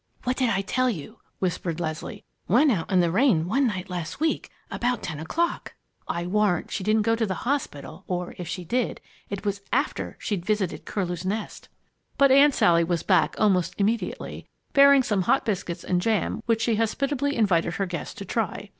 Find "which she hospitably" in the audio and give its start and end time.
16.47-17.35